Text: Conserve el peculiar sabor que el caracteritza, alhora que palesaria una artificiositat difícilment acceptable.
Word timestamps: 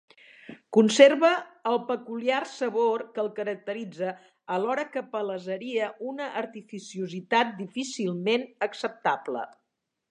Conserve 0.75 1.29
el 1.71 1.77
peculiar 1.89 2.39
sabor 2.53 3.03
que 3.17 3.23
el 3.25 3.29
caracteritza, 3.41 4.15
alhora 4.57 4.89
que 4.97 5.05
palesaria 5.13 5.91
una 6.15 6.33
artificiositat 6.43 7.57
difícilment 7.63 8.51
acceptable. 8.71 9.51